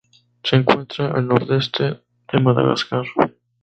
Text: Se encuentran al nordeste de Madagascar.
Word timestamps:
Se 0.43 0.55
encuentran 0.55 1.15
al 1.15 1.27
nordeste 1.27 2.01
de 2.33 2.39
Madagascar. 2.39 3.05